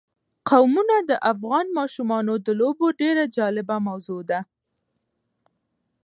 [0.49, 4.39] قومونه د افغان ماشومانو د لوبو یوه ډېره جالبه موضوع ده.